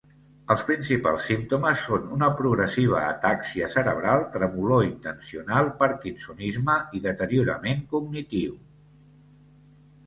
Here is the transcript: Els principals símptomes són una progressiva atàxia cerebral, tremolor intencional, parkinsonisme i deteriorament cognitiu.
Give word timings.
Els 0.53 0.61
principals 0.67 1.25
símptomes 1.31 1.83
són 1.89 2.07
una 2.15 2.29
progressiva 2.39 3.03
atàxia 3.09 3.67
cerebral, 3.75 4.25
tremolor 4.37 4.83
intencional, 4.89 5.71
parkinsonisme 5.85 6.81
i 7.01 7.05
deteriorament 7.09 7.87
cognitiu. 7.95 8.59